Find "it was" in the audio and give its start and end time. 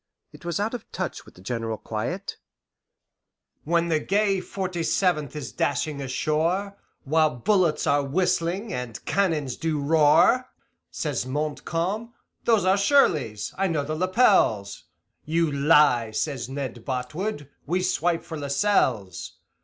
0.33-0.59